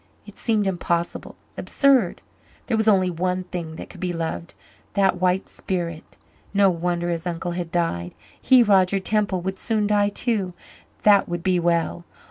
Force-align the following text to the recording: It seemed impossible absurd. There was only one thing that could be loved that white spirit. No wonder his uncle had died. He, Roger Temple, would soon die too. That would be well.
It 0.25 0.35
seemed 0.35 0.65
impossible 0.65 1.35
absurd. 1.59 2.21
There 2.65 2.75
was 2.75 2.87
only 2.87 3.11
one 3.11 3.43
thing 3.43 3.75
that 3.75 3.87
could 3.91 3.99
be 3.99 4.13
loved 4.13 4.55
that 4.93 5.21
white 5.21 5.47
spirit. 5.47 6.17
No 6.55 6.71
wonder 6.71 7.11
his 7.11 7.27
uncle 7.27 7.51
had 7.51 7.71
died. 7.71 8.15
He, 8.41 8.63
Roger 8.63 8.97
Temple, 8.97 9.41
would 9.41 9.59
soon 9.59 9.85
die 9.85 10.09
too. 10.09 10.55
That 11.03 11.29
would 11.29 11.43
be 11.43 11.59
well. 11.59 12.03